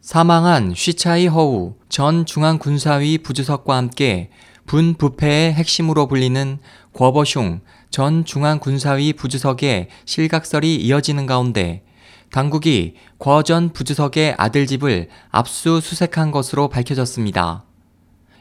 [0.00, 4.30] 사망한 쉬차이 허우 전 중앙군사위 부주석과 함께
[4.64, 6.58] 분 부패의 핵심으로 불리는
[6.94, 7.60] 궈버슝
[7.90, 11.84] 전 중앙군사위 부주석의 실각설이 이어지는 가운데
[12.32, 17.64] 당국이 궈 전 부주석의 아들 집을 압수수색한 것으로 밝혀졌습니다.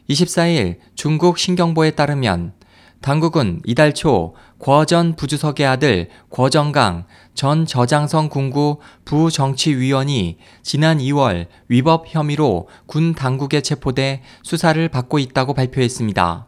[0.10, 2.54] 24일 중국 신경보에 따르면
[3.02, 12.68] 당국은 이달 초 궈전 부주석의 아들 궈정강 전 저장성 군구 부정치위원이 지난 2월 위법 혐의로
[12.86, 16.48] 군 당국에 체포돼 수사를 받고 있다고 발표했습니다.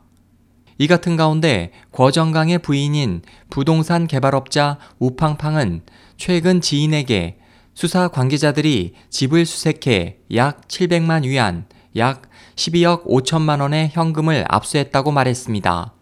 [0.78, 5.84] 이 같은 가운데 궈정강의 부인인 부동산 개발업자 우팡팡은
[6.18, 7.38] 최근 지인에게
[7.74, 11.66] 수사 관계자들이 집을 수색해 약 700만 위안,
[11.96, 12.24] 약
[12.56, 16.01] 12억 5천만 원의 현금을 압수했다고 말했습니다.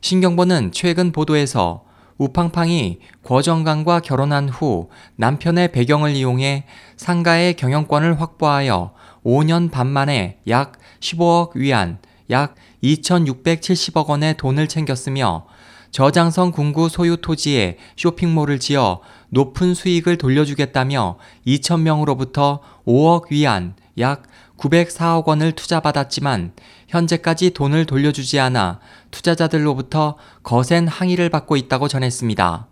[0.00, 1.84] 신경보는 최근 보도에서
[2.18, 6.64] 우팡팡이 궈정강과 결혼한 후 남편의 배경을 이용해
[6.96, 8.92] 상가의 경영권을 확보하여
[9.24, 11.98] 5년 반 만에 약 15억 위안,
[12.30, 15.46] 약 2,670억 원의 돈을 챙겼으며
[15.90, 24.22] 저장성 군구 소유 토지에 쇼핑몰을 지어 높은 수익을 돌려주겠다며 2,000명으로부터 5억 위안, 약
[24.58, 26.52] 904억 원을 투자받았지만
[26.88, 32.66] 현재까지 돈을 돌려주지 않아 투자자들로부터 거센 항의를 받고 있다고 전했습니다.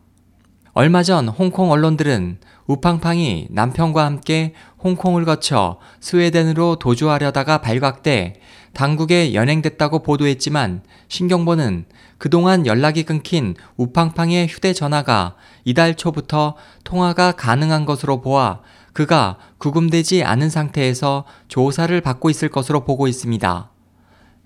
[0.78, 4.52] 얼마 전 홍콩 언론들은 우팡팡이 남편과 함께
[4.84, 8.34] 홍콩을 거쳐 스웨덴으로 도주하려다가 발각돼
[8.74, 11.86] 당국에 연행됐다고 보도했지만 신경보는
[12.18, 18.60] 그동안 연락이 끊긴 우팡팡의 휴대전화가 이달 초부터 통화가 가능한 것으로 보아
[18.92, 23.70] 그가 구금되지 않은 상태에서 조사를 받고 있을 것으로 보고 있습니다.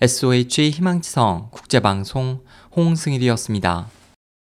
[0.00, 2.44] SOH 희망지성 국제방송
[2.76, 3.99] 홍승일이었습니다.